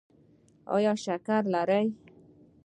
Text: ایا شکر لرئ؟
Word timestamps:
ایا 0.75 0.93
شکر 1.03 1.41
لرئ؟ 1.53 1.85